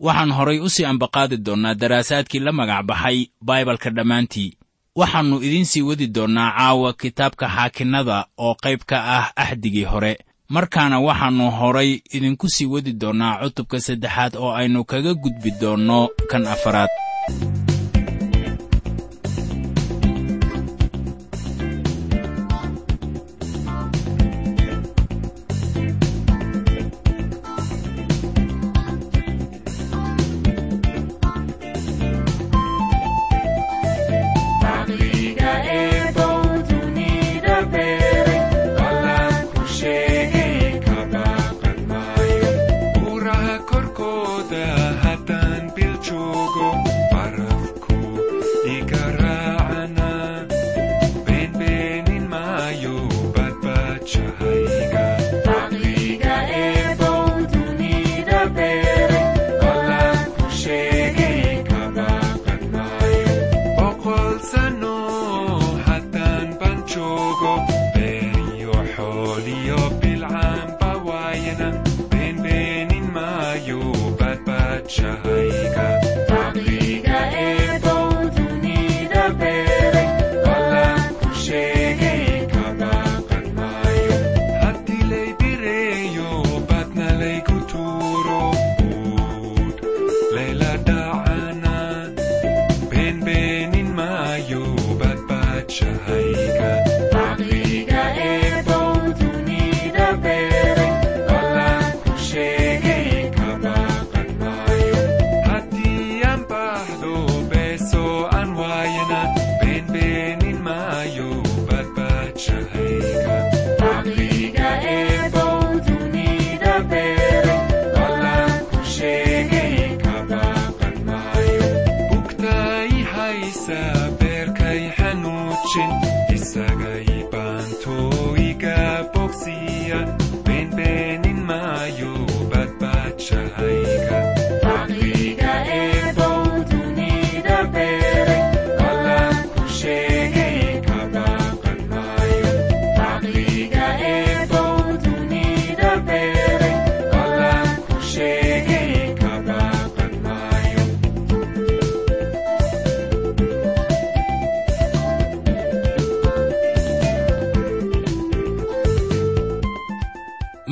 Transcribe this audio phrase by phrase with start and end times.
[0.00, 4.50] waxaan horay u sii ambaqaadi doonnaa daraasaadkii la magac baxay baibalka dhammaantii.
[4.96, 10.12] Waxaannu idiin sii wadi doonnaa caawa kitaabka xaakinnada oo qayb ka ah axdigii hore.
[10.48, 16.46] Markaana waxaannu horay idinku sii wadi doonnaa cutubka saddexaad oo aynu kaga gudbi doonno kan
[16.54, 16.90] afaraad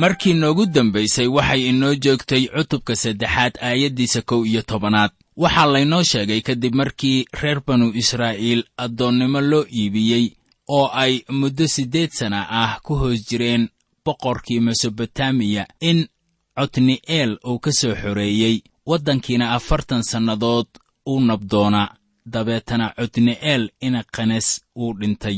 [0.01, 5.11] markii noogu dambaysay waxay inoo joogtay cutubka saddexaad aayaddiisa kow iyo tobanaad.
[5.43, 10.25] Waxaa laynoo sheegay kadib markii reer banu israa'iil addoonnimo loo iibiyey
[10.67, 13.63] oo ay muddo siddeed sana ah ku hoos jireen
[14.05, 15.99] boqorkii mesobotamiya in
[16.57, 18.55] cotni'eel uu ka soo xoreeyey.
[18.89, 20.67] Waddankiina afartan sannadood
[21.09, 21.81] uu nabdoona
[22.33, 25.37] dabeetana cotni'eel inaqanes uu dhintay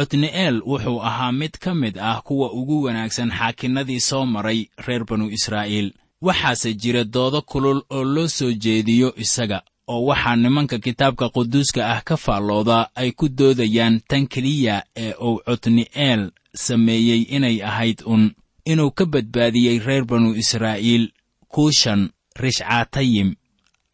[0.00, 5.28] cotni'eel wuxuu ahaa mid ka mid ah kuwa ugu wanaagsan xaakinnadii soo maray reer banu
[5.30, 5.92] israa'iil.
[6.22, 12.00] Waxaase jira doodo kulul oo loo soo jeediyo isaga oo waxaa nimanka kitaabka quduuska ah
[12.04, 18.32] ka faallooda ay ku doodayaan tan keliya ee uu cotni'eel sameeyey inay ahayd un.
[18.64, 21.12] Inuu ka badbaadiyey reer banu israa'iil
[21.48, 23.34] kuushan rishcaatayim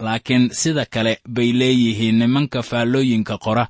[0.01, 3.69] laakiin sida kale bay leeyihiin nimanka faallooyinka qora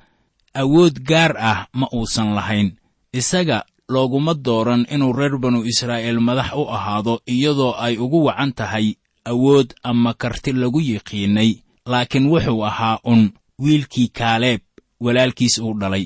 [0.61, 2.69] awood gaar ah ma uusan lahayn.
[3.19, 3.57] Isaga
[3.93, 8.87] looguma dooran inuu reer banu israa'iil madax u ahaado iyadoo ay ugu wacan tahay
[9.31, 11.51] awood ama karti lagu yiqiinnay
[11.91, 13.21] laakiin wuxuu ahaa un
[13.63, 14.61] wiilkii kaaleeb
[14.99, 16.05] walaalkiis uu dhalay.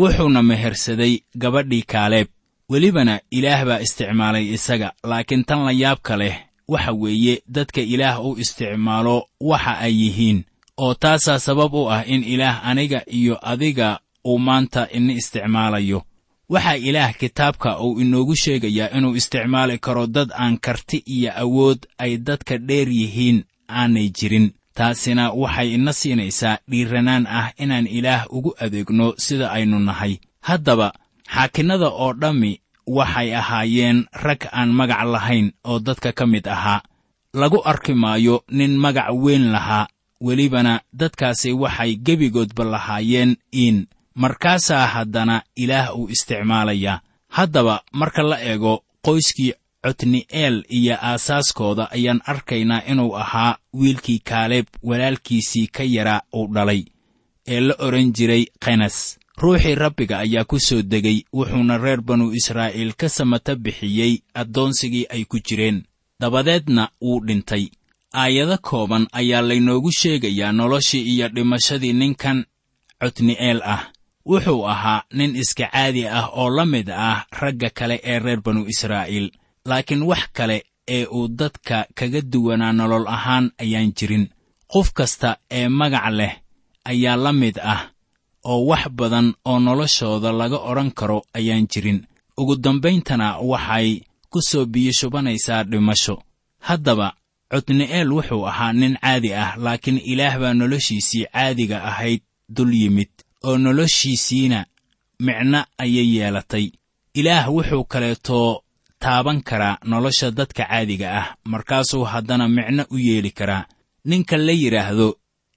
[0.00, 2.28] Wuxuuna mehersaday gabadhii kaaleeb
[2.70, 6.36] welibana ilaah baa isticmaalay isaga laakiin tan la yaabka leh
[6.68, 10.44] waxa weeye dadka ilaah u isticmaalo waxa ay yihiin
[10.78, 16.02] oo taasaa sabab u ah in ilaah aniga iyo adiga uu maanta ini isticmaalayo.
[16.48, 22.16] Waxaa ilaah kitaabka uu inoogu sheegayaa inuu isticmaali karo dad aan karti iyo awood ay
[22.16, 24.52] dadka dheer yihiin aanay jirin.
[24.74, 30.16] Taasina waxay ina siinaysaa dhiiranaan ah inaan ilaah ugu adeegno sida aynu nahay.
[30.40, 30.92] Haddaba
[31.34, 36.80] xaakinnada oo dhammi waxay ahaayeen rag aan magac lahayn oo dadka ka mid ahaa.
[37.34, 39.86] Lagu arki maayo nin magac weyn lahaa
[40.26, 43.78] welibana dadkaasi waxay gebigoodba lahaayeen iin
[44.14, 48.74] markaasaa haddana ilaah uu isticmaalayaa haddaba marka la eego
[49.06, 49.52] qoyskii
[49.84, 56.82] cotni'eel iyo aasaaskooda ayaan arkaynaa inuu ahaa wiilkii kaaleeb walaalkiisii ka yaraa uu dhalay
[57.46, 62.92] ee la odhan jiray kenas ruuxii rabbiga ayaa ku soo degay wuxuuna reer banu israa'iil
[63.00, 65.82] ka samata bixiyey addoonsigii ay ku jireen.
[66.20, 67.64] Dabadeedna wuu dhintay
[68.12, 72.44] aayado kooban ayaa laynoogu sheegayaa noloshii iyo dhimashadii ninkan
[73.00, 73.82] cotni'eel ah.
[74.26, 78.66] Wuxuu ahaa nin iska caadi ah oo la mid ah ragga kale ee reer banu
[78.72, 79.30] israa'iil
[79.64, 84.28] laakiin wax kale ee uu dadka kaga duwanaa nolol ahaan ayaan jirin.
[84.72, 86.32] Qof kasta ee magac leh
[86.84, 87.90] ayaa la mid ah
[88.44, 92.06] oo wax badan oo noloshooda laga odhan karo ayaan jirin.
[92.38, 94.00] Ugu dambayntana waxay
[94.30, 96.22] ku soo biyoshubanaysaa dhimasho.
[96.60, 97.14] Haddaba
[97.52, 102.22] codni'eel wuxuu ahaa nin caadi ah laakiin ilaah baa noloshiisii caadiga ahayd
[102.56, 103.12] dul yimid
[103.44, 104.66] oo noloshiisiina
[105.20, 106.66] micno ayay yeelatay.
[107.14, 108.62] Ilaah wuxuu kaleetoo
[108.98, 113.64] taaban karaa nolosha dadka caadiga ah markaasuu haddana micno u yeeli karaa.
[114.04, 115.08] Ninka la yidhaahdo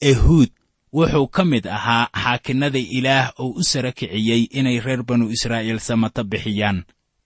[0.01, 0.50] ehuud
[0.94, 6.24] wuxuu ka mid ahaa xaakinnada ilaah oo u sara kiciyey inay reer banu israa'iil samata
[6.24, 6.83] bixiyaan.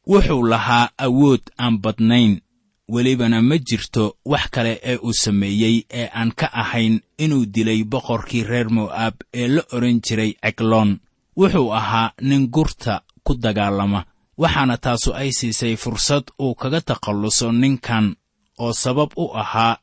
[0.08, 2.42] Wuxuu lahaa awood aan badnayn
[2.94, 8.44] welibana ma jirto wax kale ee uu sameeyey ee aan ka ahayn inuu dilay boqorkii
[8.44, 10.92] reer mo'aab ee la odhan jiray cegloon
[11.40, 12.94] wuxuu ahaa nin gurta
[13.26, 14.06] ku dagaalama
[14.42, 18.06] waxaana taasu ay siisay fursad uu kaga takhalluso ninkan
[18.64, 19.78] oo sabab u ahaa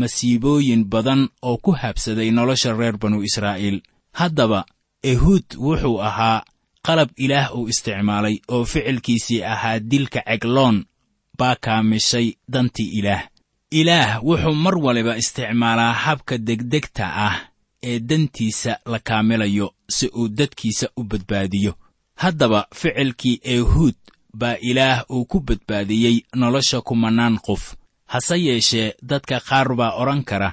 [0.00, 3.78] masiibooyin badan oo ku habsaday nolosha reer banu israa'iil.
[4.12, 4.60] Haddaba
[5.02, 6.44] ehuud wuxuu ahaa
[6.86, 10.76] qalab ilaah uu isticmaalay oo ficilkiisii ahaa dilka cegloon
[11.38, 13.22] baa kaamishay dantii ilaah.
[13.70, 17.36] Ilaah wuxuu mar waliba isticmaalaa habka degdegta ah
[17.82, 21.74] ee dantiisa la kaamilayo si uu dadkiisa u badbaadiyo.
[22.16, 23.94] Haddaba ficilkii ehuud
[24.34, 27.74] baa ilaah uu ku badbaadiyey nolosha kumannaan qof.
[28.06, 30.52] Hase yeeshee dadka qaar baa odhan kara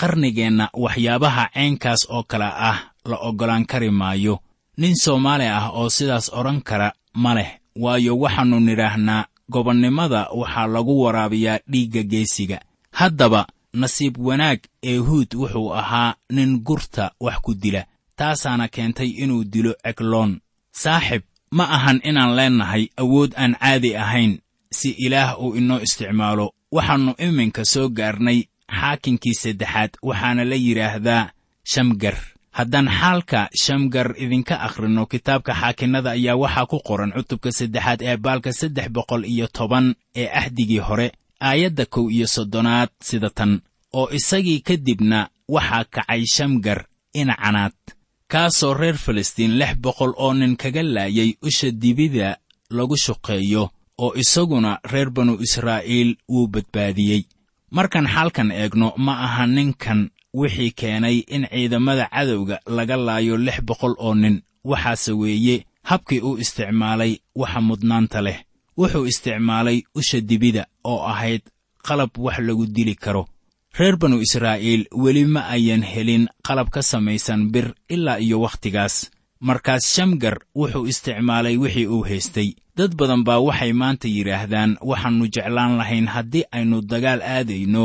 [0.00, 4.38] qarnigeenna waxyaabaha caynkaas oo kale ah la oggolaan kari maayo.
[4.76, 7.50] Nin soomaali ah oo sidaas odhan kara ma leh
[7.82, 12.60] waayo waxaannu nidhaahnaa gobonnimada waxaa lagu waraabiyaa dhiigga geesiga.
[12.92, 17.84] Haddaba nasiib wanaag ehuud wuxuu ahaa nin gurta wax ku dila
[18.16, 20.40] taasaana keentay inuu dilo cegloon
[20.72, 24.38] saaxib ma ahan inaan leennahay awood aan caadi ahayn.
[24.72, 28.42] Si ilaah uu inoo isticmaalo waxaannu iminka soo gaarnay
[28.80, 31.30] xaakinkii saddexaad waxaana la yidhaahdaa
[31.64, 32.16] shamgar
[32.58, 38.50] haddaan xaalka shamgar idinka akhrinno kitaabka xaakinnada ayaa waxaa ku qoran cutubka saddexaad ee baalka
[38.60, 39.86] saddex boqol iyo toban
[40.20, 41.08] ee axdigii hore
[41.48, 43.52] aayadda kow iyo soddonaad sida tan.
[43.98, 46.78] Oo isagii ka dibna waxaa kacay shamgar
[47.20, 47.76] inacanaad
[48.32, 52.28] kaasoo reer falastiin lix boqol oo nin kaga laayay usha dibida
[52.76, 53.64] lagu shuqeeyo
[54.04, 57.22] oo isaguna reer banu israa'iil wuu badbaadiyey.
[57.76, 60.00] Markaan xaalkan eegno ma aha ninkan
[60.40, 64.36] wixii keenay in ciidamada cadowga laga laayo lix boqol oo nin.
[64.70, 65.56] Waxaase weeye
[65.90, 68.38] habkii uu isticmaalay waxa mudnaanta leh.
[68.78, 71.42] Wuxuu isticmaalay usha dibida oo ahayd
[71.86, 73.24] qalab wax lagu dili karo.
[73.78, 79.10] Reer banu israa'iil weli ma ayan helin qalab ka samaysan bir ilaa iyo wakhtigaas.
[79.40, 82.48] Markaas shamgar wuxuu isticmaalay wixii uu haystay.
[82.76, 87.84] Dad badan baa waxay maanta yidhaahdaan waxaannu jeclaan lahayn haddii aynu dagaal aadayno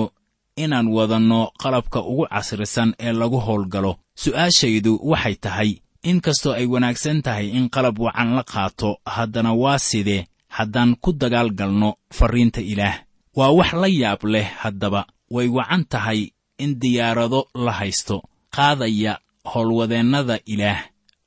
[0.56, 3.98] inaan wadanno qalabka ugu casrisan ee lagu howlgalo.
[4.16, 5.72] Su'aashaydu waxay tahay
[6.04, 10.28] in kastoo ay wanaagsan tahay in qalab wacan la qaato haddana waa sidee?
[10.48, 12.98] Haddaan ku dagaal galno farriinta ilaah.
[13.36, 15.08] Waa wax la yaab leh haddaba.
[15.32, 18.22] Way wacan tahay in diyaarado la haysto.
[18.56, 20.82] Qaadaya howlwadeennada ilaah.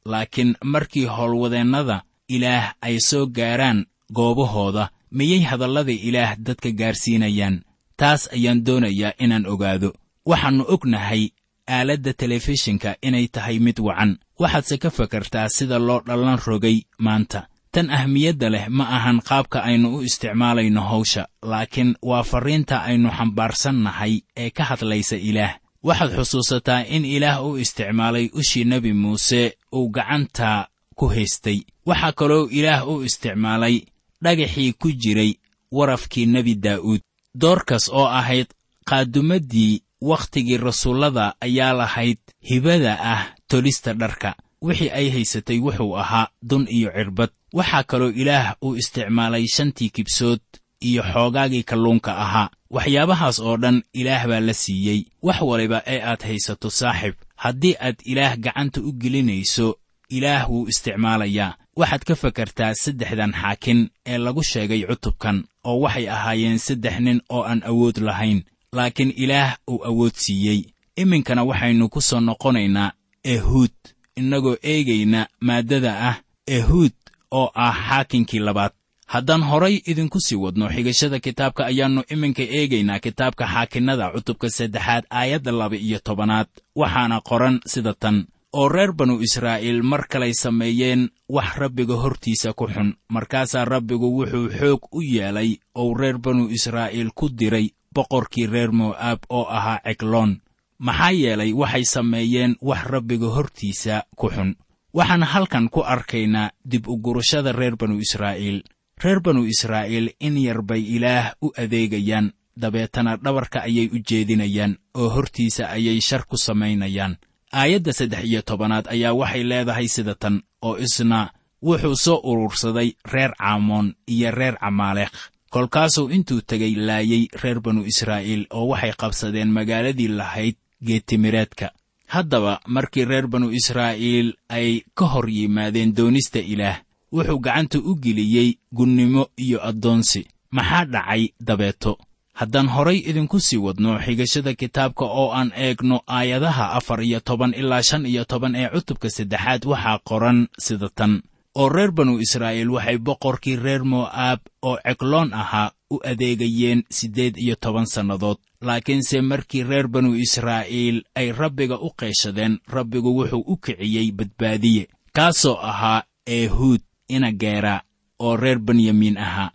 [0.04, 7.63] Laakiin markii howlwadeennada ilaah ay soo gaaraan goobahooda miyay hadallada ilaah dadka gaarsiinayaan
[7.96, 9.90] taas ayaan doonayaa inaan ogaado.
[10.26, 11.22] Waxaannu ognahay
[11.68, 14.18] aaladda telefishinka inay tahay mid wacan.
[14.40, 17.40] Waxaadse ka fakartaa sida loo dhallan rogay maanta.
[17.72, 24.14] Tan ahmiyadda leh ma ahan qaabka aynu u isticmaalayno hawsha laakiin waa farriinta aynu xambaarsannahay
[24.36, 25.54] ee ka hadlaysa ilaah.
[25.86, 29.42] Waxaad xusuusataa in ilaah u isticmaalay ushii nebi muuse
[29.74, 31.58] uu gacanta ku haystay.
[31.86, 33.76] Waxaa kaloo ilaah u isticmaalay
[34.24, 35.32] dhagaxii ku jiray
[35.72, 37.00] warafkii nebi daa'uud
[37.34, 38.46] doorkas oo ahayd
[38.86, 44.34] qaadumaddii wakhtigii rasuullada ayaa lahayd hibada ah tolista dharka.
[44.62, 47.30] Wixii ay haysatay wuxuu ahaa dun iyo cirbad.
[47.52, 50.40] Waxaa kaloo ilaah uu isticmaalay shantii kibsood
[50.80, 52.48] iyo xoogaagii kalluunka ahaa.
[52.70, 55.04] Waxyaabahaas oo dhan ilaah baa la siiyey.
[55.22, 59.76] Wax waliba ee aad haysato saaxib haddii aad ilaah gacanta u gelinayso
[60.08, 66.58] ilaah wuu isticmaalayaa waxaad ka fakartaa saddexdan xaakin ee lagu sheegay cutubkan oo waxay ahaayeen
[66.58, 70.61] saddex nin oo aan awood lahayn laakiin ilaah uu awood siiyey.
[70.96, 72.92] Iminkana waxaynu ku soo noqonaynaa
[73.25, 73.75] ehuud
[74.16, 76.92] innagoo eegayna maaddada ah ehuud
[77.30, 78.73] oo ah xaakinkii labaad.
[79.06, 85.52] Haddaan horay idinku sii wadno xigashada kitaabka ayaannu iminka eegaynaa kitaabka xaakinnada cutubka saddexaad aayadda
[85.52, 86.46] laba iyo tobanaad.
[86.76, 88.26] Waxaana qoran sida tan
[88.58, 92.94] oo reer banu israa'iil mar kalay sameeyeen wax rabbiga hortiisa ku xun.
[93.14, 99.20] Markaasaa rabbigu wuxuu xoog u yeelay ou reer banu israa'iil ku diray boqorkii reer mo'aab
[99.28, 100.40] oo ahaa cegloon
[100.78, 104.50] maxaa yeelay waxay sameeyeen wax rabbiga hortiisa ku xun.
[104.94, 108.62] Waxaan halkan ku arkaynaa dib u gurashada reer banu israa'iil.
[109.02, 112.30] Reer banu israa'iil in yar bay ilaah u adeegayaan.
[112.56, 117.18] Dabeetana dhabarka ayay u jeedinayaan oo hortiisa ayay shar ku samaynayaan
[117.61, 121.20] aayadda saddex iyo tobanaad ayaa waxay leedahay sida tan oo isna
[121.66, 125.12] wuxuu soo urursaday reer caamoon iyo reer camaaleekh
[125.54, 130.56] kolkaasuu intuu tegay laayay reer banu israa'iil oo waxay qabsadeen magaaladii lahayd
[130.87, 131.66] geetimireedka.
[132.14, 136.78] Haddaba markii reer banu israa'iil ay ka hor yimaadeen doonista ilaah
[137.12, 140.20] wuxuu gacanta u geliyey gunnimo iyo addoonsi.
[140.56, 141.92] Maxaa dhacay dabeeto
[142.34, 147.82] haddaan horay idinku sii wadno xigashada kitaabka oo aan eegno aayadaha afar iyo toban ilaa
[147.88, 151.22] shan iyo toban ee cutubka saddexaad waxaa qoran sida tan.
[151.54, 157.54] Oo reer banu israa'iil waxay boqorkii reer mo'aab oo cegloon ahaa u adeegayeen siddeed iyo
[157.56, 164.12] toban sannadood laakiinse markii reer banu israa'iil ay rabbiga u qeeshadeen rabbigu wuxuu u kiciyey
[164.12, 167.82] badbaadiye kaasoo ahaa ehuud inageera
[168.18, 169.50] oo reer benyamiin ahaa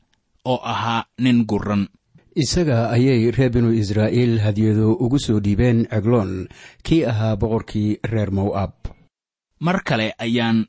[0.45, 1.87] oo ahaa nin gurran
[2.35, 6.47] isaga ayay reer binu israa'iil hadiyado ugu soo dhiibeen cegloon
[6.83, 8.73] kii ahaa boqorkii reer mow'ab
[9.59, 10.65] mar kale ayaan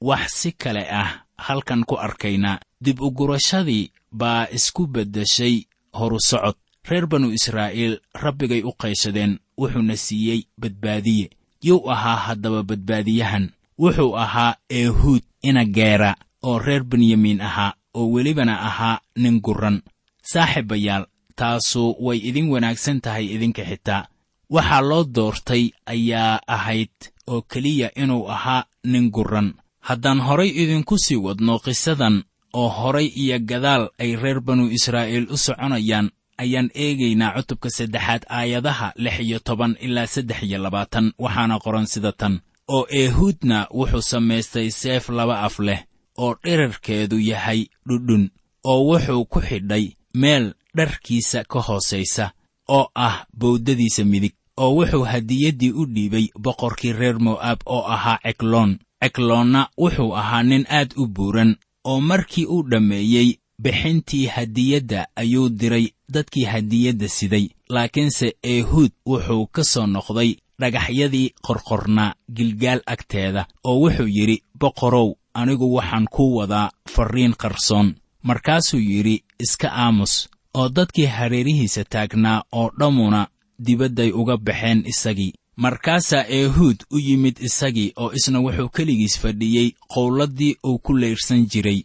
[0.00, 2.58] wax si kale ah halkan ku arkaynaa.
[2.82, 6.56] Dib u gurashadii baa isku beddeshay horu socod
[6.88, 11.30] reer banu israa'iil rabbigay u qayshadeen wuxuuna siiyey badbaadiye.
[11.62, 13.50] Yuu ahaa haddaba badbaadiyahan.
[13.78, 19.82] Wuxuu ahaa ehuud inageera oo reer benyamiin ahaa oo welibana ahaa nin gurran
[20.22, 21.04] saaxiibayaal
[21.36, 24.06] taasu way idin wanaagsan tahay idinka xitaa.
[24.54, 26.94] Waxaa loo doortay ayaa ahayd
[27.26, 29.54] oo keliya inuu ahaa nin gurran.
[29.80, 32.16] Haddaan horay idinku sii wadno qisadan
[32.52, 36.10] oo horay iyo gadaal ay reer banu israa'iil u soconayaan
[36.42, 42.12] ayaan eegaynaa cutubka saddexaad aayadaha lix iyo toban ilaa saddex iyo labaatan waxaana qoran sida
[42.12, 42.34] tan.
[42.68, 45.80] Oo ehuudna wuxuu samaystay seef laba af leh
[46.18, 48.30] oo dhirarkeedu yahay dhudhun
[48.64, 52.30] oo wuxuu ku xidhay meel dharkiisa ka hoosaysa
[52.68, 58.78] oo ah bowdadiisa midig oo wuxuu hadiyaddii u dhiibay boqorkii reer mo'aab oo ahaa cegloon
[59.02, 65.86] cegloonna wuxuu ahaa nin aad u buuran oo markii uu dhammeeyey bixintii hadiyadda ayuu diray
[66.12, 67.48] dadkii hadiyadda siday.
[67.68, 75.74] Laakiinse ehuud wuxuu ka soo noqday dhagaxyadii qorqornaa gilgaal agteeda oo wuxuu yidhi boqorow anigu
[75.74, 77.94] waxaan kuu wadaa farriin qarsoon.
[78.22, 83.28] Markaasuu yidhi iska aamus oo dadkii hareerihiisa taagnaa oo dhammuna
[83.66, 85.32] dibadday uga baxeen isagii.
[85.56, 91.80] Markaasaa ehuud u yimid isagii oo isna wuxuu keligiis fadhiyey qowladdii uu ku layrsan jiray.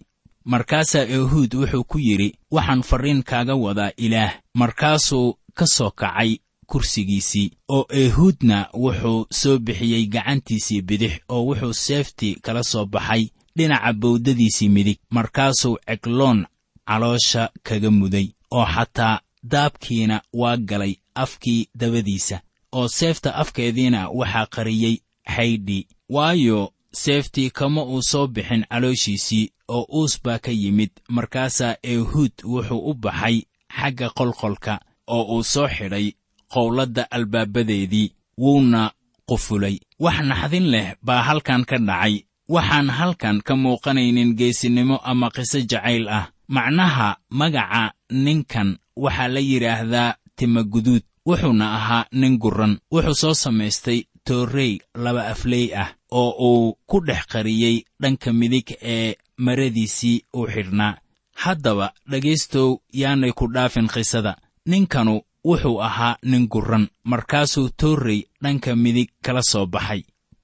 [0.46, 4.34] Markaasaa ehuud wuxuu ku yidhi waxaan farriin kaaga wadaa ilaah.
[4.54, 6.38] Markaasuu ka soo kacay
[6.68, 13.94] kursigiisii oo ehuudna wuxuu soo bixiyey gacantiisii bidix oo wuxuu seeftii kala soo baxay dhinaca
[13.94, 14.98] bowdadiisii midig.
[15.10, 16.46] Markaasuu cegloon
[16.88, 19.20] caloosha kaga muday oo xataa
[19.52, 22.38] daabkiina waa galay afkii dabadiisa
[22.78, 24.96] oo seefta afkeediina waxaa qariyey
[25.36, 25.88] xaydhi.
[26.10, 32.82] Waayo seeftii kama uu soo bixin calooshiisii oo uus baa ka yimid markaasaa ehuud wuxuu
[32.90, 33.38] u baxay
[33.78, 34.74] xagga qolqolka
[35.08, 36.08] oo uu soo xidhay
[36.54, 38.92] qowladda albaabadeedii wuuna
[39.30, 39.76] qufulay.
[40.00, 42.16] Wax naxdin leh baa halkan ka dhacay
[42.50, 50.16] waxaan halkan ka muuqanaynin geesinimo ama qiso jacayl ah macnaha magaca ninkan waxaa la yidhaahdaa
[50.36, 52.80] timaguduud wuxuuna ahaa nin gurran.
[52.92, 59.16] Wuxuu soo samaystay toorrey laba afley ah oo uu ku dhex qariyey dhanka midig ee
[59.38, 60.98] maradiisii uu xidhnaa.
[61.44, 64.38] Haddaba dhegaystow yaanay ku dhaafin qisada.
[64.66, 70.02] Ninkanu wuxuu ahaa nin gurran markaasuu toorrey dhanka midig kala soo baxay.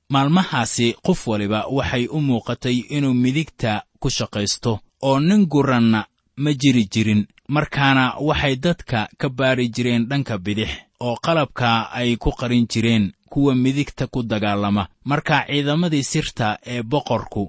[0.10, 6.02] Maalmahaasi qof waliba waxay u muuqatay inuu midigta ku shaqaysto oo nin gurranna
[6.44, 7.22] ma jiri jirin.
[7.56, 10.70] Markaana waxay dadka ka baadhi jireen dhanka bidix
[11.06, 14.88] oo qalabka ay ku qarin jireen kuwa midigta ku dagaalama.
[15.10, 17.44] Marka ciidamadii sirta ee boqorku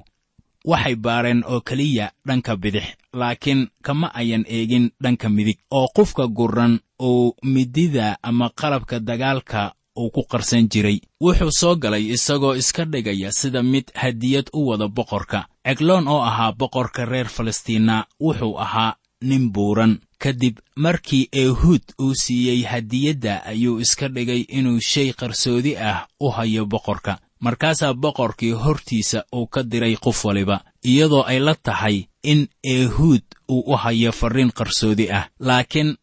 [0.71, 5.59] waxay baadheen oo keliya dhanka bidix laakiin kama ayan eegin dhanka midig.
[5.71, 12.05] Oo qofka gurran uu midida ama qalabka dagaalka uu ku qarsan jiray wuxuu soo galay
[12.15, 18.07] isagoo iska dhigaya sida mid hadiyad u wada boqorka cegloon oo ahaa boqorka reer falastiina
[18.21, 19.99] wuxuu ahaa nin buuran.
[20.19, 26.67] Kadib markii ehuud uu siiyey hadiyadda ayuu iska dhigay inuu shay qarsoodi ah u hayo
[26.67, 27.19] boqorka.
[27.41, 33.63] Markaasaa boqorkii hortiisa uu ka diray qof waliba iyadoo ay la tahay in ehuud uu
[33.73, 35.29] u hayo farriin qarsoodi ah.
[35.41, 35.97] Laakiin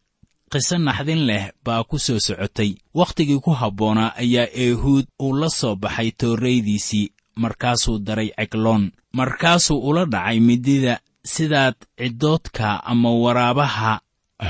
[0.52, 2.74] qiso naxdin leh baa ku soo socotay.
[2.94, 10.04] Wakhtigii ku habboonaa ayaa ehuud uu la soo baxay toorreydiisii markaasuu daray cegloon markaasuu ula
[10.04, 14.00] dhacay midida sidaad ciddoodka ama waraabaha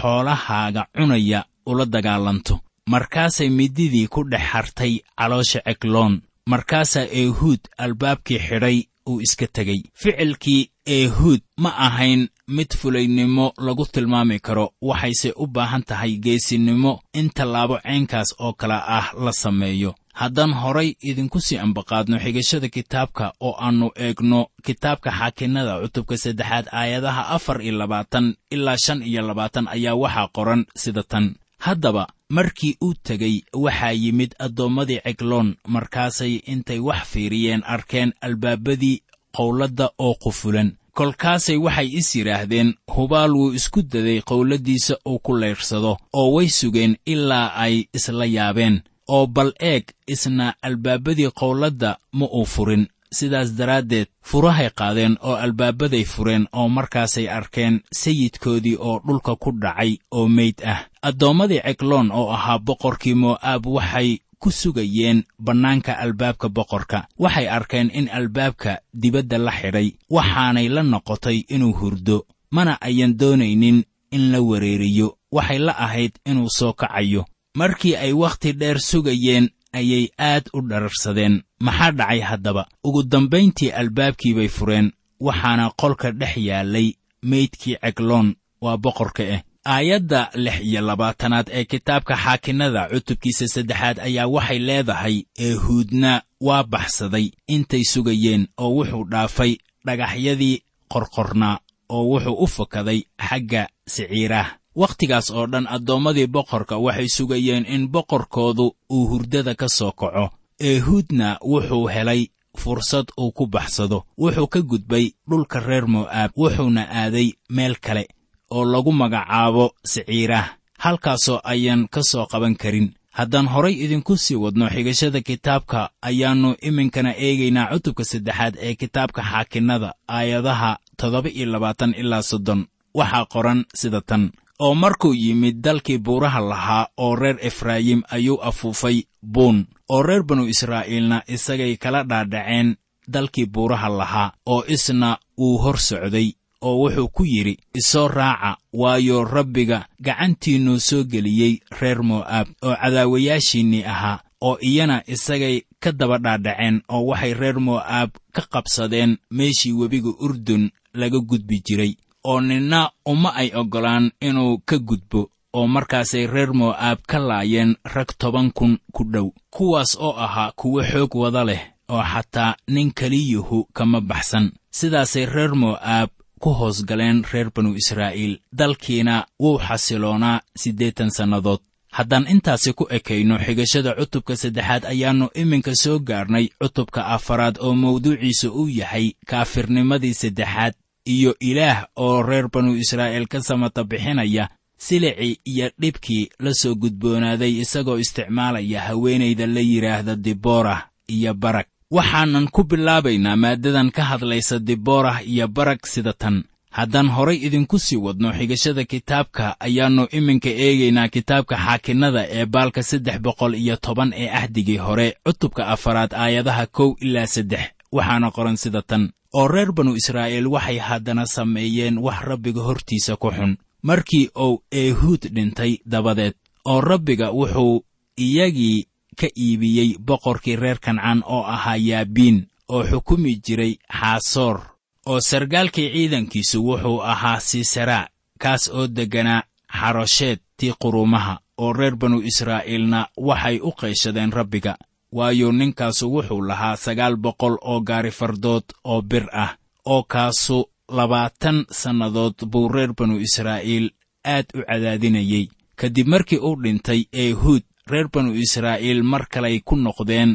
[0.00, 2.60] xoolahaaga cunaya ula dagaalanto.
[2.86, 10.70] Markaasay mididii ku dhex hartay caloosha cegloon markaasaa ehuud albaabkii xidhay uu iska tegey ficilkii
[10.86, 14.73] ehuud ma ahayn mid fulaynimo lagu tilmaami karo.
[14.82, 20.94] Waxayse u baahan tahay geesinimo in tallaabo caynkaas oo kale ah la sameeyo haddaan horay
[21.02, 27.75] idinku sii ambaqaadno xigashada kitaabka oo aannu eegno kitaabka xaakinnada cutubka saddexaad aayadaha afar iyo
[27.78, 31.34] labaatan ilaa shan iyo labaatan ayaa waxaa qoran sida tan.
[31.58, 39.02] Haddaba markii uu tegey waxaa yimid addoommadii cegloon markaasay intay wax fiiriyeen arkeen albaabadii
[39.36, 40.72] qowladda oo qufulan.
[40.94, 46.96] Kolkaasay waxay is yidhaahdeen hubaal wuu isku daday qowladdiisa uu ku layrsado oo way sugeen
[47.06, 52.86] ilaa ay isla yaabeen oo bal eeg isna albaabadii qowladda ma uu furin.
[53.12, 59.97] Sidaas daraaddeed furahay qaadeen oo albaabaday fureen oo markaasay arkeen sayidkoodii oo dhulka ku dhacay
[60.10, 60.80] oo meyd ah.
[61.02, 67.04] Addoommadii cegloon oo ahaa boqorkii mo'aab waxay ku sugayeen bannaanka albaabka boqorka.
[67.19, 73.84] Waxay arkeen in albaabka dibadda la xidhay waxaanay la noqotay inuu hurdo mana ayan doonaynin
[74.10, 80.08] in la wereeriyo waxay la ahayd inuu soo kacayo markii ay wakhti dheer sugayeen ayay
[80.19, 81.43] aad u dhararsadeen.
[81.60, 82.67] Maxaa dhacay haddaba?
[82.84, 90.30] Ugu dambayntii albaabkii bay fureen waxaana qolka dhex yaallay meydkii cegloon waa boqorka ah aayadda
[90.34, 97.84] lix iyo labaatanaad ee kitaabka xaakinnada cutubkiisa saddexaad ayaa waxay leedahay ehuudna waa baxsaday intay
[97.84, 100.62] sugayeen oo wuxuu dhaafay dhagaxyadii
[100.93, 104.49] qorqornaa oo wuxuu u fakaday xagga siciiraah
[104.80, 110.30] wakhtigaas oo dhan addoommadii boqorka waxay sugayeen in boqorkoodu uu hurdada ka soo kaco.
[110.61, 114.04] Ehuudna wuxuu helay fursad uu ku baxsado.
[114.19, 118.04] Wuxuu ka gudbay dhulka reer mo'aab wuxuuna aaday meel kale
[118.50, 122.95] oo lagu magacaabo siciiraah halkaasoo ayaan ka soo qaban karin.
[123.13, 129.95] Haddaan horay idinku sii wadno xigashada kitaabka ayaannu iminkana eegaynaa cutubka saddexaad ee kitaabka xaakinnada
[130.08, 132.67] aayadaha toddoba iyo labaatan ilaa soddon.
[132.95, 134.32] Waxaa qoran sida tan
[134.64, 138.98] oo markuu yimid dalkii buuraha lahaa oo reer efraayim ayuu afuufay
[139.34, 139.58] buun
[139.94, 142.68] oo reer banu israa'iilna isagay kala dhaadhaceen
[143.14, 146.28] dalkii buuraha lahaa oo isna wuu hor socday
[146.66, 153.84] oo wuxuu ku yidhi isoo raaca waayo rabbiga gacantiinnuu soo geliyey reer mo'aab oo cadaawayaashiinnii
[153.94, 160.12] ahaa oo iyana isagay ka daba dhaadhaceen oo waxay reer mo'aab ka qabsadeen meeshii webiga
[160.25, 161.92] urdun laga gudbi jiray
[162.25, 168.11] oo ninna uma ay oggolaan inuu ka gudbo oo markaasay reer mo'aab ka laayeen rag
[168.19, 173.69] toban kun ku dhow kuwaas oo ahaa kuwo xoog wada leh oo xataa nin keliyuhu
[173.73, 174.52] kama baxsan.
[174.71, 176.08] Sidaasay reer mo'aab
[176.41, 181.61] ku hoos galeen reer banu israa'iil dalkiina wuu xasiloonaa siddeetan sannadood.
[181.93, 188.49] Haddaan intaasi ku ekayno xigashada cutubka saddexaad ayaannu iminka soo gaarnay cutubka afaraad oo mawduuciisa
[188.50, 195.71] uu yahay kaafirnimadii saddexaad iyo ilaah oo reer banu israa'iil ka samata bixinaya silicii iyo
[195.80, 203.36] dhibkii la soo gudboonaaday isagoo isticmaalaya haweenayda la yidhaahda diboorah iyo barag waxaanan ku bilaabaynaa
[203.36, 206.45] maaddadan ka hadlaysa diboorah iyo barag sida tan.
[206.73, 213.19] Haddaan horay idinku sii wadno xigashada kitaabka ayaannu iminka eegaynaa kitaabka xaakinnada ee baalka saddex
[213.21, 217.60] boqol iyo toban ee ahdigii hore cutubka afaraad aayadaha kow ilaa saddex
[217.93, 223.31] waxaana qoran sida tan oo reer banu israa'iil waxay haddana sameeyeen wax rabbiga hortiisa ku
[223.31, 223.57] xun.
[223.83, 227.85] Markii uu eehuud dhintay dabadeed oo rabbiga wuxuu
[228.17, 228.87] iyagii
[229.21, 234.61] ka iibiyey boqorkii reer kancaan oo ahaa yaabiin oo xukumi jiray xaasoor
[235.07, 239.43] oo sargaalkii ciidankiisu wuxuu ahaa sisaraa kaas oo degganaa
[239.81, 244.76] xarosheed tii quruumaha oo reer banu israa'iilna waxay u qayshadeen rabbiga
[245.12, 249.50] waayo ninkaasu wuxuu lahaa sagaal boqol oo gaari fardood oo bir ah
[249.92, 250.58] oo kaasu
[250.96, 253.86] labaatan sannadood buu reer banu israa'iil
[254.34, 255.46] aad u cadaadinayey
[255.78, 260.30] kadib markii uu dhintay eehuud reer banu israa'iil mar kaley ku noqdeen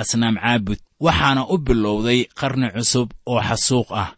[0.00, 4.10] asnaam caabud waxaana u bilowday qarni cusub oo xasuuq ah.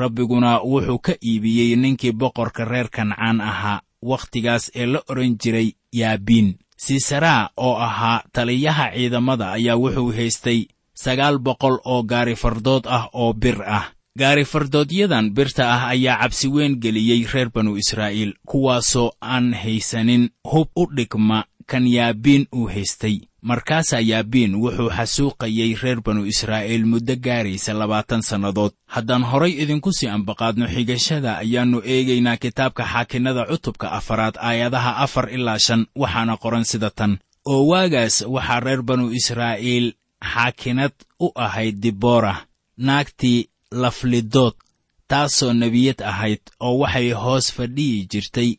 [0.00, 6.48] Rabbiguna wuxuu ka iibiyey ninkii boqorka reer kancaan ahaa wakhtigaas ee la odhan jiray yaabiin
[6.84, 10.60] sisaraa oo ahaa taliyaha ciidamada ayaa wuxuu haystay
[11.04, 13.86] sagaal boqol oo gaari fardood ah oo bir ah.
[14.18, 20.68] Gaari fardoodyadan birta ah ayaa cabsi weyn geliyey reer banu israa'iil kuwaasoo aan haysanin hub
[20.76, 27.72] u dhigma kan yaabiin uu haystay markaasaa yaabiin wuxuu xasuuqayey reer banu israa'iil muddo gaaraysa
[27.74, 28.72] labaatan sannadood.
[28.86, 35.58] Haddaan horay idinku sii ambaqaadno xigashada ayaannu eegaynaa kitaabka xaakinnada cutubka afaraad aayadaha afar ilaa
[35.58, 37.18] shan waxaana qoran sida tan.
[37.52, 39.86] Oo waagaas waxaa reer banu israa'iil
[40.32, 42.38] xaakinad u ahayd diboorah
[42.86, 43.48] naagtii
[43.82, 44.54] laflidood
[45.08, 48.50] taasoo nebiyad ahayd oo waxay hoos fadhiyi jirtay.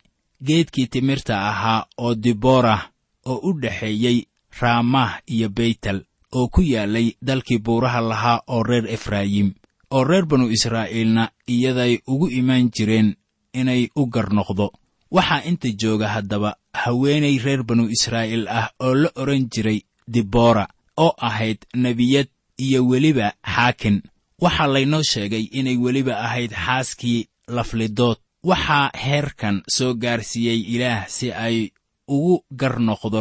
[0.48, 2.82] Geedkii timirta ahaa oo diboorah
[3.26, 4.18] oo u dhexeeyey
[4.60, 6.00] raamah iyo beytel
[6.36, 9.54] oo ku yaallay dalkii buuraha lahaa oo reer efraayim
[9.92, 13.16] oo reer banu israa'iilna iyaday ugu imaan jireen
[13.54, 14.72] inay u garnoqdo.
[15.12, 21.14] Waxaa inta jooga haddaba haweenay reer banu israa'iil ah oo la odhan jiray diboora oo
[21.20, 24.02] ahayd nebiyad iyo weliba xaakin.
[24.42, 28.18] Waxaa laynoo sheegay inay weliba ahayd xaaskii laflidood.
[28.44, 31.70] Waxaa heerkan soo gaarsiiyey ilaah si ay
[32.16, 32.76] ugu gar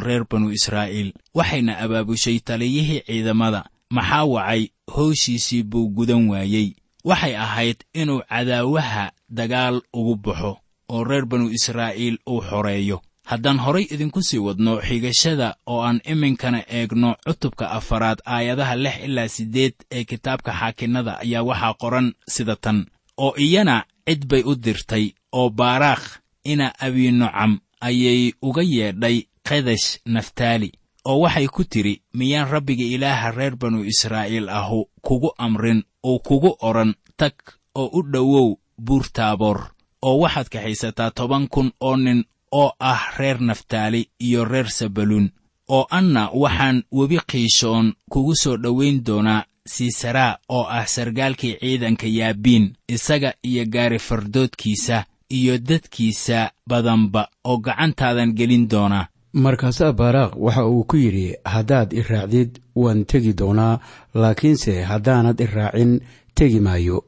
[0.06, 3.62] reer banu israa'iil waxayna abaabushay taliyihii ciidamada.
[3.90, 4.62] Maxaa wacay?
[4.94, 6.74] Howshiisii buu gudan waayey.
[7.04, 10.52] Waxay ahayd inuu cadaawaha dagaal ugu baxo
[10.88, 12.98] oo reer banu israa'iil uu xoreeyo.
[13.30, 19.28] Haddaan horay idinku sii wadno xigashada oo aan iminkana eegno cutubka afaraad aayadaha lix ilaa
[19.28, 22.78] siddeed ee kitaabka xaakinnada ayaa waxaa qoran sida tan
[23.16, 26.06] oo iyana cid bay u dirtay oo baaraakh
[26.44, 29.16] ina abiinocam ayay uga yeedhay
[29.48, 30.72] kedesh naftaali
[31.04, 36.50] oo waxay ku tidhi miyaan rabbiga ilaaha reer banu israa'iil ahu kugu amrin uu kugu
[36.60, 37.34] odhan tag
[37.74, 38.48] oo u dhowow
[38.86, 39.58] buur taaboor
[40.02, 45.30] oo waxaad kaxaysataa toban kun oo nin oo ah reer naftaali iyo reer sabaluun
[45.68, 52.74] oo anna waxaan webi qiishoon kugu soo dhowayn doonaa sisaraa oo ah sargaalkii ciidanka yaabiin
[52.88, 60.84] isaga iyo gaari fardoodkiisa iyo dadkiisa badanba oo gacantaadan gelin doonaa markaasaa baaraaq waxa uu
[60.84, 63.78] ku yidhi haddaad i raacdid waan tegi doonaa
[64.14, 66.00] laakiinse haddaanad i raacin
[66.34, 67.04] tegi maayo.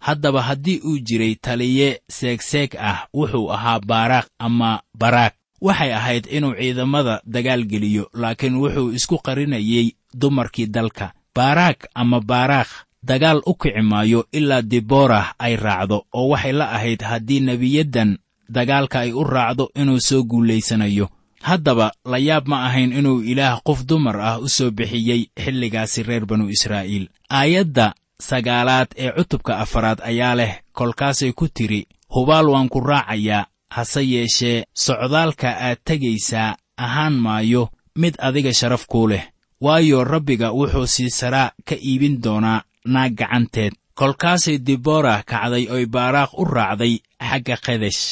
[0.00, 6.54] Haddaba haddii uu jiray taliye seegseeg ah wuxuu ahaa baaraaq ama baraag waxay ahayd inuu
[6.54, 11.12] ciidamada dagaal geliyo laakiin wuxuu isku qarinayey dumarkii dalka.
[11.34, 12.70] Baaraag ama baaraakh
[13.02, 19.00] dagaal u kici maayo ilaa diboorah ay raacdo oo waxay la ahayd haddii nebiyaddan dagaalka
[19.00, 21.08] ay u raacdo inuu soo guulaysanayo
[21.42, 26.26] haddaba la yaab ma ahayn inuu ilaah qof dumar ah u soo bixiyey xilligaasi reer
[26.26, 27.08] banu israa'iil.
[27.30, 34.02] Aayadda sagaalaad ee cutubka afaraad ayaa leh kolkaasay ku tidhi hubaal waan ku raacayaa hase
[34.02, 39.24] yeeshee socdaalka aad tegaysaa ahaan maayo mid adiga sharaf kuu leh.
[39.60, 42.62] Waayo rabbiga wuxuu siisaraa ka iibin doonaa
[42.94, 43.72] naag gacanteed.
[43.98, 46.94] Kolkaasay diboorah kacday oy baaraakh u raacday
[47.28, 48.02] xagga kedesh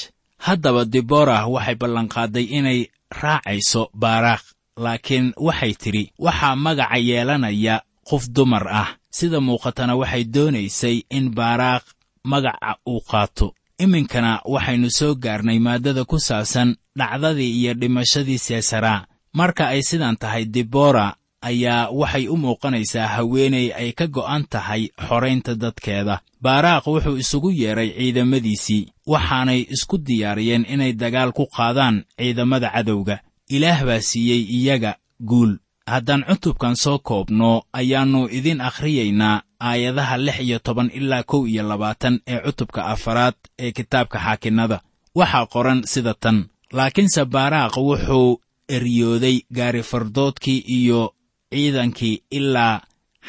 [0.47, 2.81] haddaba diboorah waxay ballanqaadday inay
[3.21, 4.45] raacayso baaraakh
[4.85, 7.77] laakiin waxay tidhi waxaa magaca yeelanaya
[8.09, 8.91] qof dumar ah.
[9.17, 11.87] Sida muuqatana waxay doonaysay in baaraakh
[12.31, 13.47] magaca uu qaato.
[13.79, 19.07] Iminkana waxaynu soo gaarnay maaddada ku saabsan dhacdadii iyo dhimashadii seesaraa
[19.39, 21.17] marka ay sidan tahay dibora
[21.49, 26.21] ayaa waxay u muuqanaysaa haweenay ay ka go'an tahay xoraynta dadkeeda.
[26.45, 28.83] Baaraaq wuxuu isugu yeedhay ciidamadiisii
[29.13, 33.17] waxaanay isku diyaariyeen inay dagaal ku qaadaan ciidamada cadowga.
[33.57, 34.93] Ilaah baa siiyey iyaga
[35.31, 35.53] guul.
[35.87, 42.21] Haddaan cutubkan soo koobno ayaannu idin akhriyaynaa aayadaha lix iyo toban ilaa kow iyo labaatan
[42.27, 44.81] ee cutubka afaraad ee kitaabka xaakinnada.
[45.19, 46.39] Waxaa qoran sida tan.
[46.73, 51.15] Laakiinse baaraaq wuxuu eryooday gaarifardoodkii iyo
[51.55, 52.81] ciidankii ilaa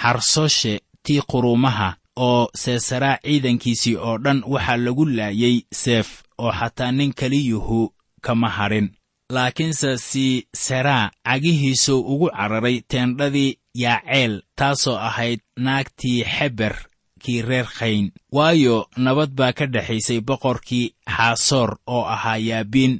[0.01, 7.13] xarsoshe tii quruumaha oo seesaraa ciidankiisii oo dhan waxaa lagu laayay seef oo xataa nin
[7.19, 8.87] keliyuhu kama hadhin
[9.35, 16.75] laakiinse siseraa cagihiisuu ugu cararay teendhadii yaaceel taasoo ahayd naagtii xeber
[17.23, 22.93] kii reer khayn waayo nabad baa ka dhexaysay boqorkii xaasoor oo ahaa yaabiin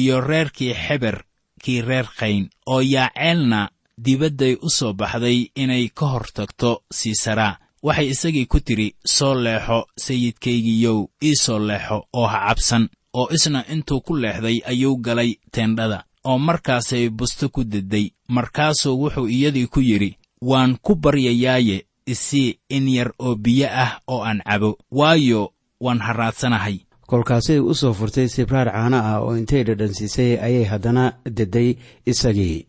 [0.00, 1.16] iyo reerkii xeber
[1.62, 3.60] kii reer khayn oo yaaceelna
[4.04, 9.78] dibadday u soo baxday inay ka hor tagto siisaraa waxay isagii ku tidhi soo leexo
[10.04, 16.04] sayidkaygiiyow ii soo leexo oo ha cabsan oo isna intuu ku leexday ayuu galay teendhada.
[16.24, 22.88] Oo markaasay busto ku dedday markaasuu wuxuu iyadii ku yidhi waan ku baryayaaye isii in
[22.88, 28.68] yar oo biyo ah oo aan cabo waayo waan harraadsanahay kolkaasay u soo furtay sibraar
[28.72, 31.04] caano ah oo intay dhadhansiisay ayay haddana
[31.36, 32.66] dedday isagii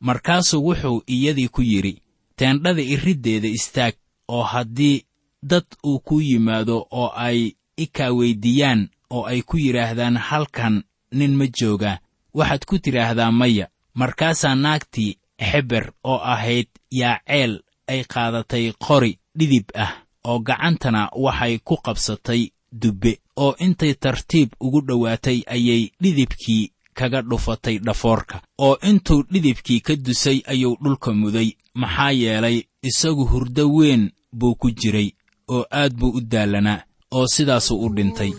[0.00, 2.02] markaasuu wuxuu iyadii ku yidhi
[2.36, 3.94] teendhada iriddeeda istaag
[4.28, 5.04] oo haddii
[5.42, 10.82] dad uu ku yimaado oo ay i kaaweyddiiyaan oo ay ku yidhaahdaan halkan
[11.12, 11.98] nin ma jooga
[12.34, 13.66] waxaad ku tidhaahdaa maya.
[13.94, 15.16] Markaasaa naagtii
[15.50, 19.92] xeber oo ahayd yaaceel ay qaadatay qori dhidib ah
[20.24, 27.76] oo gacantana waxay ku qabsatay dubbe oo intay tartiib ugu dhowaatay ayay dhidibkii kaga dhufatay
[27.86, 31.48] dhafoorka oo intuu dhidibkii ka dusay ayuu dhulka muday.
[31.80, 34.02] Maxaa yeelay isagu hurdo weyn
[34.38, 35.08] buu ku jiray
[35.54, 36.80] oo aad buu u daallanaa
[37.16, 38.32] oo sidaasuu u dhintay.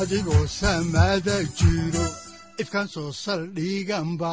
[0.00, 2.04] Adigoo samaada jiro
[2.62, 4.32] ifkan soo saldhiganba